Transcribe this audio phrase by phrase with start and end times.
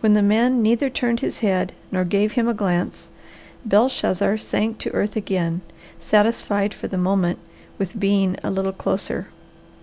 [0.00, 3.10] When the man neither turned his head nor gave him a glance,
[3.66, 5.60] Belshazzar sank to earth again,
[6.00, 7.38] satisfied for the moment
[7.76, 9.26] with being a little closer.